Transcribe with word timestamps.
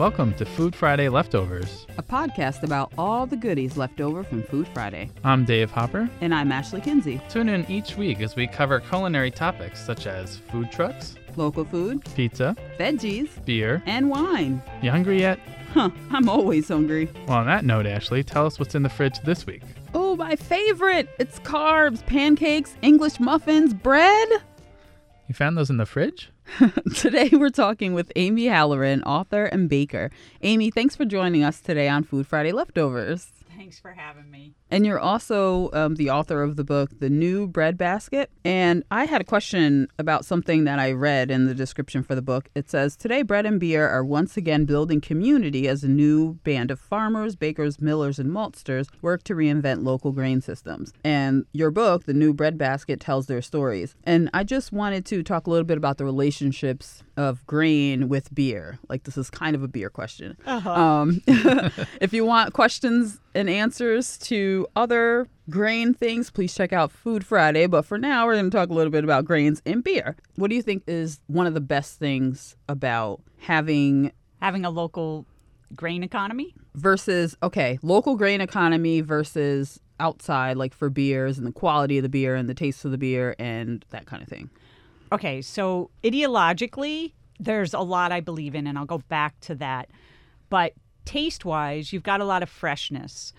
Welcome 0.00 0.32
to 0.36 0.46
Food 0.46 0.74
Friday 0.74 1.10
Leftovers. 1.10 1.86
a 1.98 2.02
podcast 2.02 2.62
about 2.62 2.90
all 2.96 3.26
the 3.26 3.36
goodies 3.36 3.76
left 3.76 4.00
over 4.00 4.24
from 4.24 4.42
Food 4.44 4.66
Friday. 4.72 5.10
I'm 5.24 5.44
Dave 5.44 5.70
Hopper. 5.70 6.08
And 6.22 6.34
I'm 6.34 6.50
Ashley 6.50 6.80
Kinsey. 6.80 7.20
Tune 7.28 7.50
in 7.50 7.70
each 7.70 7.98
week 7.98 8.22
as 8.22 8.34
we 8.34 8.46
cover 8.46 8.80
culinary 8.80 9.30
topics 9.30 9.84
such 9.84 10.06
as 10.06 10.38
food 10.38 10.72
trucks, 10.72 11.16
Local 11.36 11.66
food, 11.66 12.02
pizza, 12.14 12.56
veggies, 12.78 13.44
beer. 13.44 13.82
and 13.84 14.08
wine. 14.08 14.62
You 14.80 14.90
hungry 14.90 15.20
yet? 15.20 15.38
Huh, 15.74 15.90
I'm 16.10 16.30
always 16.30 16.68
hungry. 16.68 17.10
Well, 17.28 17.36
on 17.36 17.46
that 17.46 17.66
note, 17.66 17.84
Ashley, 17.84 18.24
tell 18.24 18.46
us 18.46 18.58
what's 18.58 18.74
in 18.74 18.82
the 18.82 18.88
fridge 18.88 19.20
this 19.20 19.44
week. 19.46 19.62
Oh, 19.92 20.16
my 20.16 20.34
favorite! 20.34 21.10
It's 21.18 21.40
carbs, 21.40 22.04
pancakes, 22.06 22.74
English 22.80 23.20
muffins, 23.20 23.74
bread. 23.74 24.28
You 25.30 25.34
found 25.34 25.56
those 25.56 25.70
in 25.70 25.76
the 25.76 25.86
fridge? 25.86 26.28
Today 26.96 27.28
we're 27.32 27.50
talking 27.50 27.94
with 27.94 28.10
Amy 28.16 28.46
Halloran, 28.46 29.04
author 29.04 29.44
and 29.44 29.68
baker. 29.68 30.10
Amy, 30.42 30.72
thanks 30.72 30.96
for 30.96 31.04
joining 31.04 31.44
us 31.44 31.60
today 31.60 31.88
on 31.88 32.02
Food 32.02 32.26
Friday 32.26 32.50
Leftovers. 32.50 33.30
Thanks 33.60 33.78
for 33.78 33.92
having 33.92 34.30
me. 34.30 34.54
And 34.70 34.86
you're 34.86 34.98
also 34.98 35.70
um, 35.74 35.96
the 35.96 36.08
author 36.08 36.42
of 36.42 36.56
the 36.56 36.64
book, 36.64 36.98
The 36.98 37.10
New 37.10 37.46
Bread 37.46 37.76
Basket. 37.76 38.30
And 38.42 38.84
I 38.90 39.04
had 39.04 39.20
a 39.20 39.24
question 39.24 39.86
about 39.98 40.24
something 40.24 40.64
that 40.64 40.78
I 40.78 40.92
read 40.92 41.30
in 41.30 41.44
the 41.44 41.54
description 41.54 42.02
for 42.02 42.14
the 42.14 42.22
book. 42.22 42.48
It 42.54 42.70
says 42.70 42.96
Today, 42.96 43.20
bread 43.20 43.44
and 43.44 43.60
beer 43.60 43.86
are 43.86 44.02
once 44.02 44.38
again 44.38 44.64
building 44.64 45.02
community 45.02 45.68
as 45.68 45.84
a 45.84 45.88
new 45.88 46.38
band 46.42 46.70
of 46.70 46.80
farmers, 46.80 47.36
bakers, 47.36 47.82
millers, 47.82 48.18
and 48.18 48.30
maltsters 48.30 48.88
work 49.02 49.24
to 49.24 49.34
reinvent 49.34 49.84
local 49.84 50.12
grain 50.12 50.40
systems. 50.40 50.94
And 51.04 51.44
your 51.52 51.70
book, 51.70 52.06
The 52.06 52.14
New 52.14 52.32
Bread 52.32 52.56
Basket, 52.56 52.98
tells 52.98 53.26
their 53.26 53.42
stories. 53.42 53.94
And 54.04 54.30
I 54.32 54.42
just 54.42 54.72
wanted 54.72 55.04
to 55.04 55.22
talk 55.22 55.46
a 55.46 55.50
little 55.50 55.66
bit 55.66 55.76
about 55.76 55.98
the 55.98 56.06
relationships 56.06 57.02
of 57.20 57.46
grain 57.46 58.08
with 58.08 58.34
beer. 58.34 58.78
Like, 58.88 59.04
this 59.04 59.18
is 59.18 59.28
kind 59.28 59.54
of 59.54 59.62
a 59.62 59.68
beer 59.68 59.90
question. 59.90 60.36
Um, 60.46 61.20
if 61.26 62.12
you 62.12 62.24
want 62.24 62.54
questions 62.54 63.20
and 63.34 63.50
answers 63.50 64.16
to 64.18 64.66
other 64.74 65.28
grain 65.50 65.92
things, 65.92 66.30
please 66.30 66.54
check 66.54 66.72
out 66.72 66.90
Food 66.90 67.24
Friday. 67.26 67.66
But 67.66 67.84
for 67.84 67.98
now, 67.98 68.26
we're 68.26 68.34
going 68.34 68.50
to 68.50 68.56
talk 68.56 68.70
a 68.70 68.72
little 68.72 68.90
bit 68.90 69.04
about 69.04 69.26
grains 69.26 69.60
and 69.66 69.84
beer. 69.84 70.16
What 70.36 70.48
do 70.48 70.56
you 70.56 70.62
think 70.62 70.82
is 70.86 71.20
one 71.26 71.46
of 71.46 71.54
the 71.54 71.60
best 71.60 71.98
things 71.98 72.56
about 72.68 73.20
having 73.38 74.12
Having 74.40 74.64
a 74.64 74.70
local 74.70 75.26
grain 75.76 76.02
economy? 76.02 76.54
versus, 76.74 77.36
okay, 77.42 77.78
local 77.82 78.16
grain 78.16 78.40
economy 78.40 79.00
versus 79.02 79.80
outside, 79.98 80.56
like 80.56 80.72
for 80.72 80.88
beers 80.88 81.36
and 81.36 81.46
the 81.46 81.52
quality 81.52 81.98
of 81.98 82.02
the 82.02 82.08
beer 82.08 82.34
and 82.34 82.48
the 82.48 82.54
taste 82.54 82.84
of 82.84 82.90
the 82.90 82.98
beer 82.98 83.34
and 83.38 83.84
that 83.90 84.06
kind 84.06 84.22
of 84.22 84.28
thing? 84.28 84.48
Okay, 85.12 85.42
so 85.42 85.90
ideologically, 86.04 87.12
there's 87.40 87.74
a 87.74 87.80
lot 87.80 88.12
I 88.12 88.20
believe 88.20 88.54
in, 88.54 88.66
and 88.66 88.78
I'll 88.78 88.84
go 88.84 88.98
back 89.08 89.38
to 89.40 89.54
that. 89.56 89.90
But 90.50 90.74
taste 91.04 91.44
wise, 91.44 91.92
you've 91.92 92.04
got 92.04 92.20
a 92.20 92.24
lot 92.24 92.42
of 92.42 92.48
freshness. 92.48 93.32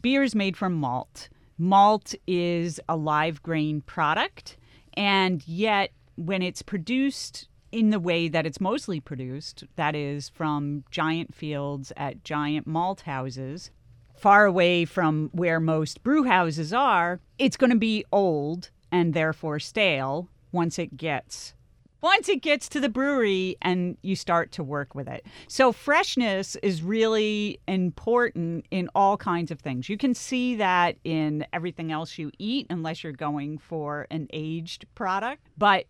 Beer 0.00 0.22
is 0.22 0.34
made 0.34 0.56
from 0.56 0.74
malt. 0.74 1.28
Malt 1.58 2.14
is 2.26 2.80
a 2.88 2.96
live 2.96 3.42
grain 3.42 3.82
product, 3.82 4.56
and 4.94 5.46
yet 5.46 5.90
when 6.16 6.40
it's 6.40 6.62
produced 6.62 7.48
in 7.72 7.90
the 7.90 8.00
way 8.00 8.28
that 8.28 8.46
it's 8.46 8.60
mostly 8.60 8.98
produced, 8.98 9.64
that 9.76 9.94
is 9.94 10.30
from 10.30 10.84
giant 10.90 11.34
fields 11.34 11.92
at 11.96 12.24
giant 12.24 12.66
malt 12.66 13.02
houses, 13.02 13.70
far 14.16 14.46
away 14.46 14.84
from 14.84 15.28
where 15.32 15.60
most 15.60 16.02
brew 16.02 16.24
houses 16.24 16.72
are, 16.72 17.20
it's 17.38 17.56
going 17.56 17.70
to 17.70 17.76
be 17.76 18.04
old 18.10 18.70
and 18.90 19.12
therefore 19.12 19.58
stale 19.58 20.28
once 20.58 20.76
it 20.76 20.96
gets 20.96 21.54
once 22.00 22.28
it 22.28 22.42
gets 22.42 22.68
to 22.68 22.80
the 22.80 22.88
brewery 22.88 23.56
and 23.62 23.96
you 24.02 24.14
start 24.14 24.52
to 24.52 24.62
work 24.62 24.94
with 24.94 25.08
it. 25.08 25.26
So 25.48 25.72
freshness 25.72 26.56
is 26.62 26.82
really 26.82 27.60
important 27.66 28.66
in 28.70 28.88
all 28.94 29.16
kinds 29.16 29.50
of 29.50 29.60
things. 29.60 29.88
You 29.88 29.96
can 29.96 30.14
see 30.14 30.56
that 30.56 30.96
in 31.04 31.46
everything 31.52 31.90
else 31.90 32.18
you 32.18 32.30
eat 32.38 32.66
unless 32.70 33.02
you're 33.02 33.12
going 33.12 33.58
for 33.58 34.06
an 34.10 34.28
aged 34.32 34.86
product, 34.94 35.42
but 35.56 35.86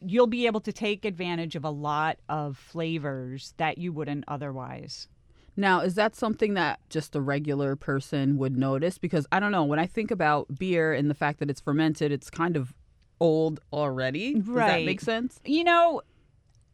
you'll 0.00 0.26
be 0.26 0.46
able 0.46 0.60
to 0.60 0.72
take 0.72 1.04
advantage 1.04 1.56
of 1.56 1.64
a 1.64 1.70
lot 1.70 2.18
of 2.28 2.56
flavors 2.56 3.54
that 3.56 3.78
you 3.78 3.92
wouldn't 3.92 4.24
otherwise. 4.28 5.08
Now, 5.56 5.80
is 5.80 5.94
that 5.94 6.16
something 6.16 6.54
that 6.54 6.80
just 6.90 7.14
a 7.14 7.20
regular 7.20 7.76
person 7.76 8.38
would 8.38 8.56
notice? 8.56 8.98
Because 8.98 9.24
I 9.30 9.38
don't 9.38 9.52
know, 9.52 9.64
when 9.64 9.78
I 9.78 9.86
think 9.86 10.10
about 10.10 10.58
beer 10.58 10.92
and 10.92 11.08
the 11.08 11.14
fact 11.14 11.38
that 11.38 11.48
it's 11.48 11.60
fermented, 11.60 12.10
it's 12.10 12.28
kind 12.28 12.56
of 12.56 12.74
old 13.20 13.60
already. 13.72 14.34
Does 14.34 14.44
that 14.46 14.54
Right. 14.54 14.86
make 14.86 15.00
sense? 15.00 15.38
You 15.44 15.64
know, 15.64 16.02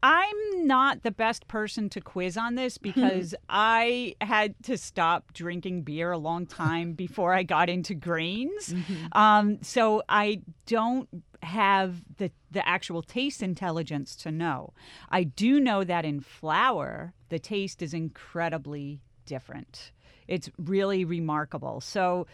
I'm 0.02 0.66
not 0.66 1.02
the 1.02 1.10
best 1.10 1.46
person 1.46 1.90
to 1.90 2.00
quiz 2.00 2.36
on 2.38 2.54
this 2.54 2.78
because 2.78 3.34
I 3.50 4.14
had 4.22 4.54
to 4.62 4.78
stop 4.78 5.34
drinking 5.34 5.82
beer 5.82 6.10
a 6.10 6.16
long 6.18 6.46
time 6.46 6.94
before 6.94 7.34
I 7.34 7.42
got 7.42 7.68
into 7.68 7.94
grains. 7.94 8.74
Um, 9.12 9.62
so 9.62 10.02
I 10.08 10.40
don't 10.64 11.06
have 11.42 12.02
the, 12.16 12.30
the 12.50 12.66
actual 12.66 13.02
taste 13.02 13.42
intelligence 13.42 14.16
to 14.16 14.30
know. 14.32 14.72
I 15.10 15.24
do 15.24 15.60
know 15.60 15.84
that 15.84 16.06
in 16.06 16.20
flour, 16.20 17.12
the 17.28 17.38
taste 17.38 17.82
is 17.82 17.92
incredibly 17.92 19.00
different. 19.26 19.92
It's 20.28 20.48
really 20.58 21.04
remarkable. 21.04 21.80
So 21.82 22.26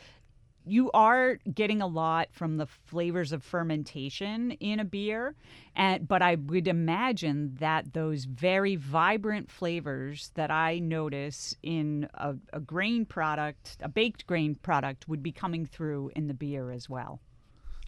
you 0.66 0.90
are 0.92 1.38
getting 1.54 1.80
a 1.80 1.86
lot 1.86 2.28
from 2.32 2.56
the 2.56 2.66
flavors 2.66 3.32
of 3.32 3.42
fermentation 3.42 4.50
in 4.52 4.80
a 4.80 4.84
beer 4.84 5.34
and 5.74 6.06
but 6.06 6.20
i 6.22 6.34
would 6.34 6.66
imagine 6.68 7.56
that 7.60 7.92
those 7.92 8.24
very 8.24 8.76
vibrant 8.76 9.50
flavors 9.50 10.30
that 10.34 10.50
i 10.50 10.78
notice 10.78 11.54
in 11.62 12.08
a, 12.14 12.34
a 12.52 12.60
grain 12.60 13.04
product 13.06 13.76
a 13.80 13.88
baked 13.88 14.26
grain 14.26 14.54
product 14.56 15.08
would 15.08 15.22
be 15.22 15.32
coming 15.32 15.64
through 15.64 16.10
in 16.16 16.26
the 16.26 16.34
beer 16.34 16.70
as 16.70 16.88
well 16.88 17.20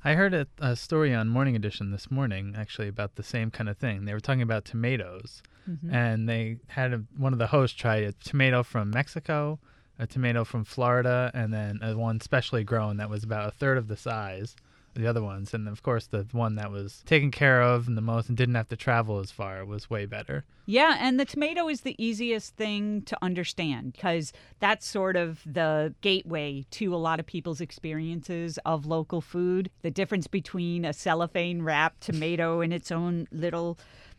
I 0.04 0.14
heard 0.14 0.32
a, 0.32 0.46
a 0.60 0.76
story 0.76 1.12
on 1.12 1.28
Morning 1.28 1.56
Edition 1.56 1.90
this 1.90 2.08
morning, 2.08 2.54
actually, 2.56 2.86
about 2.86 3.16
the 3.16 3.24
same 3.24 3.50
kind 3.50 3.68
of 3.68 3.78
thing. 3.78 4.04
They 4.04 4.14
were 4.14 4.20
talking 4.20 4.42
about 4.42 4.64
tomatoes, 4.64 5.42
mm-hmm. 5.68 5.92
and 5.92 6.28
they 6.28 6.58
had 6.68 6.92
a, 6.92 7.02
one 7.16 7.32
of 7.32 7.40
the 7.40 7.48
hosts 7.48 7.76
try 7.76 7.96
a 7.96 8.12
tomato 8.12 8.62
from 8.62 8.90
Mexico, 8.90 9.58
a 9.98 10.06
tomato 10.06 10.44
from 10.44 10.64
Florida, 10.64 11.30
and 11.34 11.52
then 11.52 11.80
a 11.82 11.96
one 11.96 12.20
specially 12.20 12.64
grown 12.64 12.96
that 12.98 13.10
was 13.10 13.24
about 13.24 13.48
a 13.48 13.52
third 13.52 13.78
of 13.78 13.88
the 13.88 13.96
size 13.96 14.54
of 14.94 15.02
the 15.02 15.08
other 15.08 15.22
ones. 15.22 15.54
And 15.54 15.68
of 15.68 15.82
course, 15.82 16.06
the 16.06 16.26
one 16.32 16.54
that 16.56 16.70
was 16.70 17.02
taken 17.06 17.30
care 17.30 17.62
of 17.62 17.88
and 17.88 17.96
the 17.96 18.02
most 18.02 18.28
and 18.28 18.36
didn't 18.36 18.54
have 18.54 18.68
to 18.68 18.76
travel 18.76 19.18
as 19.18 19.30
far 19.30 19.64
was 19.64 19.90
way 19.90 20.06
better. 20.06 20.44
Yeah, 20.66 20.96
and 21.00 21.18
the 21.18 21.24
tomato 21.24 21.68
is 21.68 21.80
the 21.80 21.96
easiest 22.02 22.54
thing 22.56 23.02
to 23.02 23.16
understand 23.22 23.94
because 23.94 24.32
that's 24.60 24.86
sort 24.86 25.16
of 25.16 25.40
the 25.46 25.94
gateway 26.02 26.66
to 26.72 26.94
a 26.94 26.96
lot 26.96 27.20
of 27.20 27.26
people's 27.26 27.60
experiences 27.60 28.58
of 28.66 28.84
local 28.84 29.20
food. 29.20 29.70
The 29.82 29.90
difference 29.90 30.26
between 30.26 30.84
a 30.84 30.92
cellophane 30.92 31.62
wrapped 31.62 32.02
tomato 32.02 32.60
in 32.60 32.72
its 32.72 32.92
own 32.92 33.28
little 33.32 33.78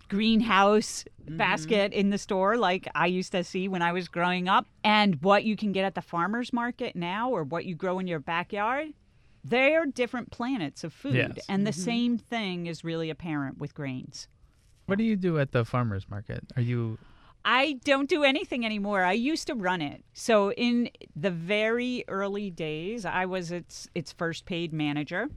greenhouse 0.10 1.06
mm-hmm. 1.24 1.38
basket 1.38 1.94
in 1.94 2.10
the 2.10 2.18
store, 2.18 2.58
like 2.58 2.88
I 2.96 3.08
used 3.08 3.32
to 3.32 3.44
see 3.44 3.68
when 3.68 3.82
I 3.82 3.92
was 3.94 4.08
growing 4.08 4.48
up, 4.48 4.68
and 4.84 5.22
what 5.22 5.44
you 5.44 5.56
can 5.56 5.72
get 5.72 5.86
at 5.86 5.96
the 5.96 6.02
farmer's 6.02 6.52
market 6.52 6.96
now 6.96 7.30
or 7.30 7.44
what 7.44 7.66
you 7.66 7.76
grow 7.76 8.00
in 8.00 8.08
your 8.08 8.20
backyard. 8.20 8.90
They 9.44 9.76
are 9.76 9.86
different 9.86 10.32
planets 10.32 10.84
of 10.84 10.92
food. 10.92 11.16
Yes. 11.16 11.46
And 11.48 11.66
the 11.66 11.72
mm-hmm. 11.72 11.82
same 11.82 12.18
thing 12.18 12.68
is 12.68 12.84
really 12.84 13.10
apparent 13.10 13.58
with 13.58 13.74
grains. 13.74 14.28
What 14.86 14.98
do 14.98 15.04
you 15.06 15.16
do 15.16 15.40
at 15.40 15.54
the 15.54 15.64
farmer's 15.64 16.10
market? 16.10 16.44
Are 16.58 16.62
you 16.62 16.98
I 17.46 17.80
don't 17.86 18.10
do 18.10 18.24
anything 18.24 18.66
anymore. 18.66 19.04
I 19.04 19.14
used 19.14 19.48
to 19.48 19.56
run 19.56 19.82
it. 19.82 20.04
So 20.14 20.52
in 20.52 20.90
the 21.16 21.32
very 21.32 22.04
early 22.08 22.50
days, 22.50 23.06
I 23.06 23.26
was 23.26 23.52
its 23.52 23.88
its 23.96 24.12
first 24.12 24.46
paid 24.46 24.74
manager, 24.74 25.30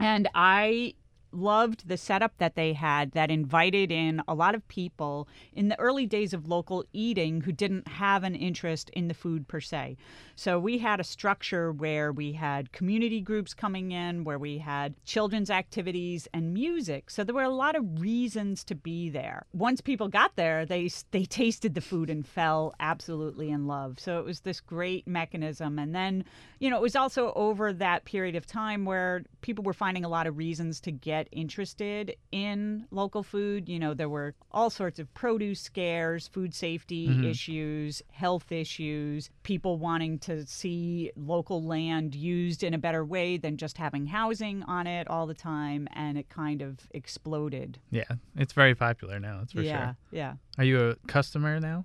and 0.00 0.28
I 0.34 0.94
loved 1.40 1.88
the 1.88 1.96
setup 1.96 2.36
that 2.38 2.54
they 2.54 2.72
had 2.72 3.12
that 3.12 3.30
invited 3.30 3.90
in 3.92 4.22
a 4.26 4.34
lot 4.34 4.54
of 4.54 4.66
people 4.68 5.28
in 5.52 5.68
the 5.68 5.78
early 5.78 6.06
days 6.06 6.32
of 6.32 6.48
local 6.48 6.84
eating 6.92 7.40
who 7.42 7.52
didn't 7.52 7.88
have 7.88 8.24
an 8.24 8.34
interest 8.34 8.90
in 8.90 9.08
the 9.08 9.14
food 9.14 9.48
per 9.48 9.60
se. 9.60 9.96
So 10.34 10.58
we 10.58 10.78
had 10.78 11.00
a 11.00 11.04
structure 11.04 11.72
where 11.72 12.12
we 12.12 12.32
had 12.32 12.72
community 12.72 13.20
groups 13.20 13.54
coming 13.54 13.92
in, 13.92 14.24
where 14.24 14.38
we 14.38 14.58
had 14.58 14.94
children's 15.04 15.50
activities 15.50 16.28
and 16.32 16.54
music. 16.54 17.10
So 17.10 17.24
there 17.24 17.34
were 17.34 17.42
a 17.42 17.48
lot 17.48 17.76
of 17.76 18.00
reasons 18.00 18.64
to 18.64 18.74
be 18.74 19.10
there. 19.10 19.46
Once 19.52 19.80
people 19.80 20.08
got 20.08 20.36
there, 20.36 20.64
they 20.64 20.90
they 21.10 21.24
tasted 21.24 21.74
the 21.74 21.80
food 21.80 22.10
and 22.10 22.26
fell 22.26 22.74
absolutely 22.80 23.50
in 23.50 23.66
love. 23.66 23.98
So 23.98 24.18
it 24.18 24.24
was 24.24 24.40
this 24.40 24.60
great 24.60 25.06
mechanism. 25.06 25.78
And 25.78 25.94
then, 25.94 26.24
you 26.60 26.70
know, 26.70 26.76
it 26.76 26.82
was 26.82 26.96
also 26.96 27.32
over 27.34 27.72
that 27.72 28.04
period 28.04 28.36
of 28.36 28.46
time 28.46 28.84
where 28.84 29.24
people 29.40 29.64
were 29.64 29.72
finding 29.72 30.04
a 30.04 30.08
lot 30.08 30.26
of 30.26 30.38
reasons 30.38 30.80
to 30.80 30.92
get 30.92 31.27
interested 31.32 32.16
in 32.32 32.86
local 32.90 33.22
food. 33.22 33.68
You 33.68 33.78
know, 33.78 33.94
there 33.94 34.08
were 34.08 34.34
all 34.50 34.70
sorts 34.70 34.98
of 34.98 35.12
produce 35.14 35.60
scares, 35.60 36.28
food 36.28 36.54
safety 36.54 37.08
mm-hmm. 37.08 37.24
issues, 37.24 38.02
health 38.10 38.52
issues, 38.52 39.30
people 39.42 39.78
wanting 39.78 40.18
to 40.20 40.46
see 40.46 41.10
local 41.16 41.62
land 41.62 42.14
used 42.14 42.62
in 42.62 42.74
a 42.74 42.78
better 42.78 43.04
way 43.04 43.36
than 43.36 43.56
just 43.56 43.78
having 43.78 44.06
housing 44.06 44.62
on 44.64 44.86
it 44.86 45.08
all 45.08 45.26
the 45.26 45.34
time. 45.34 45.88
And 45.92 46.18
it 46.18 46.28
kind 46.28 46.62
of 46.62 46.78
exploded. 46.92 47.78
Yeah, 47.90 48.04
it's 48.36 48.52
very 48.52 48.74
popular 48.74 49.18
now. 49.18 49.38
That's 49.40 49.52
for 49.52 49.62
yeah, 49.62 49.78
sure. 49.78 49.96
Yeah. 50.10 50.18
Yeah. 50.18 50.32
Are 50.58 50.64
you 50.64 50.90
a 50.90 50.96
customer 51.06 51.60
now? 51.60 51.84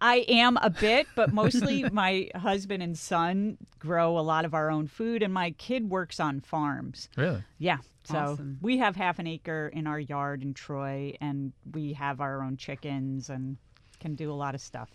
I 0.00 0.24
am 0.28 0.56
a 0.58 0.70
bit, 0.70 1.08
but 1.16 1.32
mostly 1.32 1.82
my 1.92 2.30
husband 2.36 2.82
and 2.82 2.96
son 2.96 3.58
grow 3.80 4.16
a 4.16 4.20
lot 4.20 4.44
of 4.44 4.54
our 4.54 4.70
own 4.70 4.86
food, 4.86 5.22
and 5.22 5.34
my 5.34 5.50
kid 5.52 5.90
works 5.90 6.20
on 6.20 6.40
farms. 6.40 7.08
Really? 7.16 7.42
Yeah. 7.58 7.78
So 8.04 8.18
Awesome. 8.18 8.58
we 8.60 8.78
have 8.78 8.96
half 8.96 9.18
an 9.18 9.26
acre 9.26 9.70
in 9.72 9.86
our 9.86 9.98
yard 9.98 10.42
in 10.42 10.54
Troy, 10.54 11.16
and 11.20 11.52
we 11.72 11.94
have 11.94 12.20
our 12.20 12.42
own 12.42 12.56
chickens 12.56 13.28
and 13.28 13.56
can 13.98 14.14
do 14.14 14.30
a 14.30 14.34
lot 14.34 14.54
of 14.54 14.60
stuff. 14.60 14.90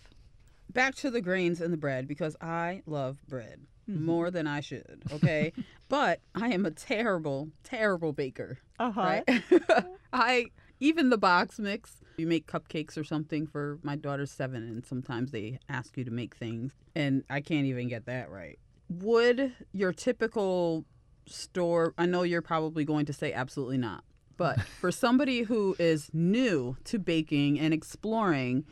Back 0.72 0.94
to 0.96 1.10
the 1.10 1.20
grains 1.20 1.60
and 1.60 1.72
the 1.72 1.78
bread 1.78 2.06
because 2.08 2.36
I 2.40 2.82
love 2.86 3.18
bread 3.26 3.60
more 3.86 4.30
than 4.30 4.46
I 4.46 4.60
should. 4.60 5.02
Okay, 5.12 5.52
but 5.88 6.20
I 6.34 6.48
am 6.48 6.66
a 6.66 6.70
terrible, 6.70 7.48
terrible 7.64 8.12
baker. 8.12 8.58
Uh 8.78 8.90
huh. 8.90 9.22
Right? 9.26 9.42
I 10.12 10.46
even 10.80 11.10
the 11.10 11.18
box 11.18 11.58
mix. 11.58 11.96
You 12.16 12.26
make 12.26 12.46
cupcakes 12.46 12.96
or 12.98 13.04
something 13.04 13.46
for 13.46 13.78
my 13.82 13.96
daughter's 13.96 14.30
seven, 14.30 14.62
and 14.62 14.84
sometimes 14.84 15.30
they 15.30 15.58
ask 15.68 15.96
you 15.96 16.04
to 16.04 16.10
make 16.10 16.34
things, 16.34 16.72
and 16.94 17.22
I 17.30 17.40
can't 17.40 17.66
even 17.66 17.88
get 17.88 18.06
that 18.06 18.30
right. 18.30 18.58
Would 18.88 19.52
your 19.72 19.92
typical 19.92 20.84
store? 21.26 21.94
I 21.96 22.06
know 22.06 22.22
you're 22.22 22.42
probably 22.42 22.84
going 22.84 23.06
to 23.06 23.12
say 23.12 23.32
absolutely 23.32 23.78
not, 23.78 24.02
but 24.36 24.60
for 24.80 24.90
somebody 24.90 25.42
who 25.42 25.76
is 25.78 26.10
new 26.12 26.76
to 26.84 26.98
baking 26.98 27.60
and 27.60 27.72
exploring 27.72 28.64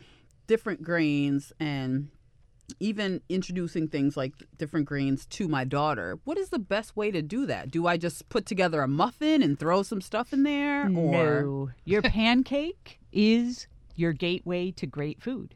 different 0.47 0.83
grains 0.83 1.53
and 1.61 2.09
even 2.81 3.21
introducing 3.29 3.89
things 3.89 4.17
like 4.17 4.33
different 4.59 4.87
grains 4.87 5.27
to 5.27 5.49
my 5.49 5.65
daughter, 5.65 6.19
what 6.25 6.39
is 6.39 6.51
the 6.51 6.59
best 6.59 6.97
way 6.97 7.11
to 7.11 7.23
do 7.23 7.47
that? 7.47 7.71
Do 7.71 7.87
I 7.87 7.97
just 7.97 8.29
put 8.29 8.47
together 8.47 8.83
a 8.83 8.89
muffin 8.89 9.43
and 9.43 9.59
throw 9.59 9.83
some 9.83 10.01
stuff 10.01 10.33
in 10.33 10.43
there? 10.43 10.85
Or 10.85 10.89
No. 10.89 11.71
Your 11.85 12.03
pancake 12.17 12.99
is 13.13 13.67
your 13.95 14.13
gateway 14.13 14.71
to 14.73 14.87
great 14.87 15.23
food 15.23 15.55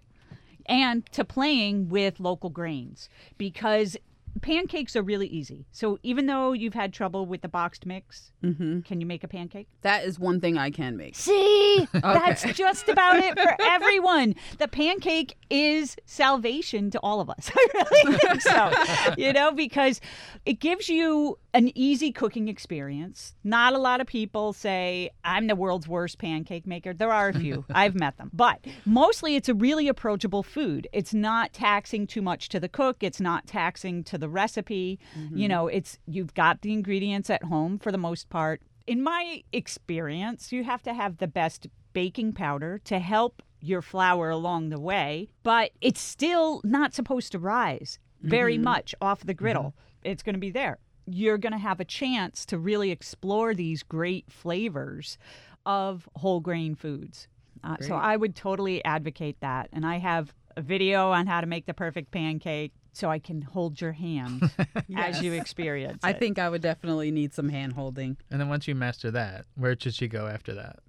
and 0.67 1.05
to 1.13 1.25
playing 1.25 1.89
with 1.89 2.21
local 2.21 2.51
grains 2.51 3.09
because 3.37 3.97
pancakes 4.43 4.95
are 4.97 5.03
really 5.03 5.27
easy. 5.27 5.67
So 5.73 5.99
even 6.03 6.27
though 6.27 6.53
you've 6.53 6.75
had 6.75 6.93
trouble 6.93 7.27
with 7.27 7.43
the 7.43 7.49
boxed 7.49 7.85
mix, 7.87 8.33
Mhm. 8.43 8.85
can 8.85 9.01
you 9.01 9.07
make 9.07 9.23
a 9.25 9.29
pancake? 9.29 9.69
that 9.83 10.05
is 10.05 10.19
one 10.19 10.41
thing 10.41 10.57
I 10.59 10.71
can 10.71 10.97
make. 10.97 11.17
See, 11.17 11.87
that's 11.93 12.43
just 12.55 12.89
about 12.89 13.17
it 13.19 13.39
for 13.39 13.57
everyone. 13.61 14.35
The 14.59 14.69
pancake 14.69 15.37
is 15.51 15.97
salvation 16.07 16.91
to 16.93 16.99
all 17.01 17.21
of 17.21 17.29
us. 17.31 17.51
I 17.57 17.67
really 17.75 18.19
think 18.19 18.41
so. 18.43 18.71
You 19.19 19.33
know, 19.33 19.53
because 19.53 20.01
it 20.47 20.61
gives 20.61 20.89
you 20.89 21.39
an 21.53 21.71
easy 21.77 22.13
cooking 22.13 22.49
experience. 22.49 23.35
Not 23.43 23.73
a 23.73 23.79
lot 23.79 24.01
of 24.01 24.07
people 24.07 24.53
say, 24.53 25.11
I'm 25.25 25.47
the 25.47 25.57
world's 25.57 25.89
worst 25.89 26.19
pancake 26.19 26.67
maker. 26.67 26.93
There 26.93 27.13
are 27.13 27.29
a 27.29 27.35
few, 27.35 27.65
I've 27.71 27.95
met 27.95 28.17
them. 28.19 28.31
But 28.33 28.65
mostly 28.85 29.37
it's 29.37 29.49
a 29.49 29.55
really 29.55 29.89
approachable 29.89 30.43
food. 30.43 30.89
It's 30.93 31.15
not 31.15 31.53
taxing 31.53 32.07
too 32.07 32.23
much 32.23 32.49
to 32.51 32.61
the 32.61 32.69
cook, 32.69 33.03
it's 33.03 33.21
not 33.21 33.47
taxing 33.47 34.05
to 34.05 34.19
the 34.19 34.29
recipe. 34.29 34.99
Mm-hmm. 35.19 35.37
You 35.37 35.49
know, 35.49 35.67
it's 35.69 35.99
you've 36.07 36.35
got 36.35 36.63
the 36.63 36.73
ingredients 36.73 37.31
at 37.31 37.45
home 37.45 37.79
for 37.79 37.91
the 37.91 37.99
most 37.99 38.31
part 38.31 38.63
in 38.91 39.03
my 39.03 39.45
experience, 39.53 40.51
you 40.51 40.65
have 40.65 40.83
to 40.83 40.93
have 40.93 41.19
the 41.19 41.29
best 41.29 41.69
baking 41.93 42.33
powder 42.33 42.81
to 42.85 42.99
help 42.99 43.41
your 43.61 43.83
flour 43.83 44.31
along 44.31 44.71
the 44.71 44.81
way, 44.81 45.29
but 45.45 45.71
it's 45.81 46.01
still 46.01 46.61
not 46.65 46.93
supposed 46.93 47.31
to 47.31 47.39
rise 47.39 48.01
very 48.23 48.55
mm-hmm. 48.55 48.65
much 48.65 48.95
off 49.01 49.21
the 49.21 49.33
griddle. 49.33 49.63
Mm-hmm. 49.63 50.11
It's 50.11 50.23
going 50.25 50.35
to 50.35 50.41
be 50.41 50.51
there. 50.51 50.79
You're 51.13 51.39
going 51.39 51.53
to 51.53 51.59
have 51.59 51.81
a 51.81 51.85
chance 51.85 52.45
to 52.47 52.59
really 52.59 52.91
explore 52.91 53.55
these 53.55 53.83
great 53.83 54.31
flavors 54.31 55.19
of 55.67 56.09
whole 56.17 56.41
grain 56.41 56.75
foods. 56.75 57.29
Uh, 57.63 57.77
so 57.81 57.95
I 57.95 58.17
would 58.17 58.35
totally 58.35 58.83
advocate 58.85 59.37
that. 59.41 59.69
And 59.73 59.85
I 59.85 59.99
have 59.99 60.33
a 60.57 60.63
video 60.63 61.11
on 61.11 61.27
how 61.27 61.41
to 61.41 61.47
make 61.47 61.67
the 61.67 61.75
perfect 61.75 62.11
pancake 62.11 62.73
so 62.93 63.11
I 63.11 63.19
can 63.19 63.43
hold 63.43 63.81
your 63.81 63.93
hand 63.93 64.51
as 64.97 65.23
you 65.23 65.33
experience 65.33 66.01
I 66.03 66.11
it. 66.11 66.19
think 66.19 66.39
I 66.39 66.49
would 66.49 66.63
definitely 66.63 67.11
need 67.11 67.35
some 67.35 67.49
hand 67.49 67.75
holding. 67.75 68.17
And 68.31 68.41
then 68.41 68.49
once 68.49 68.67
you 68.67 68.75
master 68.75 69.11
that, 69.11 69.45
where 69.57 69.77
should 69.79 69.95
she 69.95 70.09
go 70.09 70.27
after 70.27 70.55
that? 70.55 70.81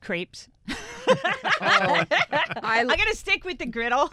crepes. 0.00 0.48
I, 0.68 2.06
I'm 2.62 2.86
gonna 2.86 3.14
stick 3.14 3.44
with 3.44 3.58
the 3.58 3.66
griddle. 3.66 4.12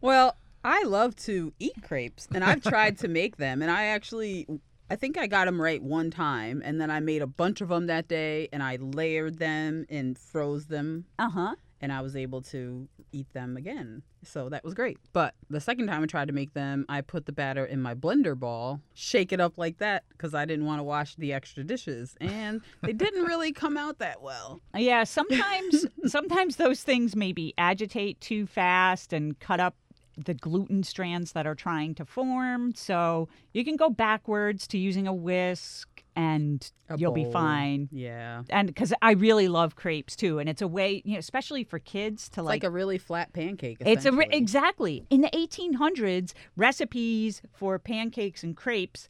well, 0.00 0.36
I 0.62 0.82
love 0.84 1.16
to 1.16 1.52
eat 1.58 1.82
crepes, 1.82 2.28
and 2.34 2.44
I've 2.44 2.62
tried 2.62 2.98
to 2.98 3.08
make 3.08 3.36
them, 3.36 3.62
and 3.62 3.70
I 3.70 3.84
actually. 3.86 4.46
I 4.92 4.96
think 4.96 5.16
I 5.16 5.28
got 5.28 5.44
them 5.44 5.62
right 5.62 5.80
one 5.80 6.10
time, 6.10 6.62
and 6.64 6.80
then 6.80 6.90
I 6.90 6.98
made 6.98 7.22
a 7.22 7.26
bunch 7.26 7.60
of 7.60 7.68
them 7.68 7.86
that 7.86 8.08
day, 8.08 8.48
and 8.52 8.60
I 8.60 8.76
layered 8.80 9.38
them 9.38 9.86
and 9.88 10.18
froze 10.18 10.66
them, 10.66 11.04
uh 11.16 11.30
huh. 11.30 11.54
and 11.80 11.92
I 11.92 12.00
was 12.00 12.16
able 12.16 12.42
to 12.42 12.88
eat 13.12 13.32
them 13.32 13.56
again. 13.56 14.02
So 14.24 14.48
that 14.48 14.64
was 14.64 14.74
great. 14.74 14.98
But 15.12 15.34
the 15.48 15.60
second 15.60 15.86
time 15.86 16.02
I 16.02 16.06
tried 16.06 16.26
to 16.26 16.34
make 16.34 16.54
them, 16.54 16.86
I 16.88 17.02
put 17.02 17.26
the 17.26 17.32
batter 17.32 17.64
in 17.64 17.80
my 17.80 17.94
blender 17.94 18.36
ball, 18.36 18.80
shake 18.92 19.32
it 19.32 19.40
up 19.40 19.56
like 19.56 19.78
that 19.78 20.02
because 20.10 20.34
I 20.34 20.44
didn't 20.44 20.66
want 20.66 20.80
to 20.80 20.84
wash 20.84 21.14
the 21.14 21.32
extra 21.32 21.62
dishes, 21.62 22.16
and 22.20 22.60
they 22.82 22.92
didn't 22.92 23.24
really 23.24 23.52
come 23.52 23.76
out 23.76 24.00
that 24.00 24.20
well. 24.22 24.60
Yeah, 24.76 25.04
sometimes 25.04 25.86
sometimes 26.06 26.56
those 26.56 26.82
things 26.82 27.14
maybe 27.14 27.54
agitate 27.56 28.20
too 28.20 28.46
fast 28.46 29.12
and 29.12 29.38
cut 29.38 29.60
up 29.60 29.76
the 30.24 30.34
gluten 30.34 30.82
strands 30.82 31.32
that 31.32 31.46
are 31.46 31.54
trying 31.54 31.94
to 31.96 32.04
form. 32.04 32.74
So 32.74 33.28
you 33.52 33.64
can 33.64 33.76
go 33.76 33.90
backwards 33.90 34.66
to 34.68 34.78
using 34.78 35.06
a 35.06 35.14
whisk 35.14 35.88
and 36.16 36.70
A 36.88 36.98
you'll 36.98 37.12
be 37.12 37.30
fine. 37.30 37.88
Yeah. 37.92 38.42
And 38.50 38.68
because 38.68 38.92
I 39.00 39.12
really 39.12 39.48
love 39.48 39.76
crepes 39.76 40.16
too, 40.16 40.38
and 40.38 40.48
it's 40.48 40.62
a 40.62 40.68
way, 40.68 41.02
you 41.04 41.14
know, 41.14 41.18
especially 41.18 41.64
for 41.64 41.78
kids 41.78 42.28
to 42.30 42.42
like 42.42 42.62
like, 42.62 42.64
a 42.64 42.70
really 42.70 42.98
flat 42.98 43.32
pancake. 43.32 43.78
It's 43.80 44.04
a 44.04 44.12
re- 44.12 44.28
exactly 44.30 45.06
in 45.10 45.20
the 45.20 45.30
1800s. 45.30 46.32
Recipes 46.56 47.42
for 47.52 47.78
pancakes 47.78 48.42
and 48.42 48.56
crepes 48.56 49.08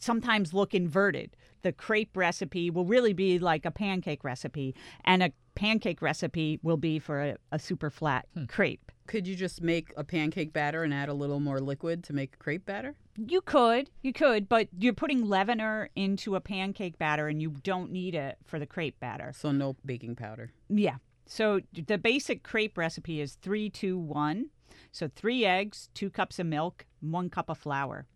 sometimes 0.00 0.52
look 0.52 0.74
inverted. 0.74 1.36
The 1.62 1.72
crepe 1.72 2.16
recipe 2.16 2.70
will 2.70 2.84
really 2.84 3.12
be 3.12 3.38
like 3.38 3.64
a 3.64 3.70
pancake 3.70 4.22
recipe, 4.22 4.74
and 5.04 5.22
a 5.22 5.32
pancake 5.54 6.00
recipe 6.02 6.60
will 6.62 6.76
be 6.76 6.98
for 6.98 7.22
a, 7.22 7.36
a 7.50 7.58
super 7.58 7.90
flat 7.90 8.26
hmm. 8.34 8.44
crepe. 8.44 8.85
Could 9.06 9.26
you 9.26 9.34
just 9.34 9.62
make 9.62 9.92
a 9.96 10.04
pancake 10.04 10.52
batter 10.52 10.82
and 10.82 10.92
add 10.92 11.08
a 11.08 11.14
little 11.14 11.40
more 11.40 11.60
liquid 11.60 12.02
to 12.04 12.12
make 12.12 12.38
crepe 12.38 12.66
batter? 12.66 12.94
You 13.16 13.40
could, 13.40 13.90
you 14.02 14.12
could, 14.12 14.48
but 14.48 14.68
you're 14.78 14.92
putting 14.92 15.26
leavener 15.26 15.88
into 15.96 16.36
a 16.36 16.40
pancake 16.40 16.98
batter, 16.98 17.28
and 17.28 17.40
you 17.40 17.50
don't 17.62 17.90
need 17.90 18.14
it 18.14 18.38
for 18.44 18.58
the 18.58 18.66
crepe 18.66 18.98
batter. 19.00 19.32
So 19.34 19.52
no 19.52 19.76
baking 19.84 20.16
powder. 20.16 20.52
Yeah. 20.68 20.96
So 21.26 21.60
the 21.72 21.98
basic 21.98 22.42
crepe 22.42 22.76
recipe 22.76 23.20
is 23.20 23.34
three, 23.34 23.70
two, 23.70 23.98
one. 23.98 24.50
So 24.92 25.08
three 25.14 25.44
eggs, 25.44 25.88
two 25.94 26.10
cups 26.10 26.38
of 26.38 26.46
milk, 26.46 26.86
one 27.00 27.30
cup 27.30 27.48
of 27.48 27.58
flour. 27.58 28.06